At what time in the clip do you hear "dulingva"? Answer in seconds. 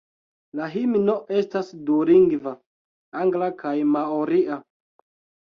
1.89-2.55